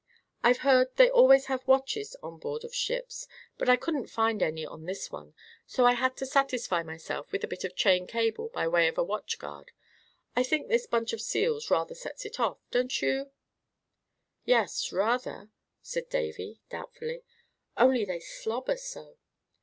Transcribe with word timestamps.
I've 0.43 0.61
heard 0.65 0.95
they 0.95 1.11
always 1.11 1.45
have 1.45 1.67
watches 1.67 2.15
on 2.23 2.39
board 2.39 2.63
of 2.63 2.73
ships, 2.73 3.27
but 3.59 3.69
I 3.69 3.75
couldn't 3.75 4.07
find 4.09 4.41
any 4.41 4.65
on 4.65 4.85
this 4.85 5.11
one, 5.11 5.35
so 5.67 5.85
I 5.85 5.91
had 5.93 6.17
to 6.17 6.25
satisfy 6.25 6.81
myself 6.81 7.31
with 7.31 7.43
a 7.43 7.47
bit 7.47 7.63
of 7.63 7.75
chain 7.75 8.07
cable 8.07 8.49
by 8.49 8.67
way 8.67 8.87
of 8.87 8.97
a 8.97 9.03
watch 9.03 9.37
guard. 9.37 9.69
I 10.35 10.41
think 10.41 10.69
this 10.69 10.87
bunch 10.87 11.13
of 11.13 11.21
seals 11.21 11.69
rather 11.69 11.93
sets 11.93 12.25
it 12.25 12.39
off, 12.39 12.57
don't 12.71 12.99
you?" 12.99 13.29
"Yes, 14.43 14.91
rather," 14.91 15.51
said 15.83 16.09
Davy, 16.09 16.61
doubtfully; 16.71 17.21
"only 17.77 18.03
they 18.03 18.21
slobber 18.21 18.77
so." 18.77 19.17